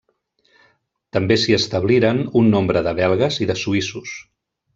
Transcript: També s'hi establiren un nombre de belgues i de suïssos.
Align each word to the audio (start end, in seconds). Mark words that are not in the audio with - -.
També 1.17 1.37
s'hi 1.41 1.55
establiren 1.57 2.23
un 2.41 2.49
nombre 2.55 2.83
de 2.89 2.95
belgues 3.01 3.39
i 3.47 3.49
de 3.53 3.59
suïssos. 3.67 4.17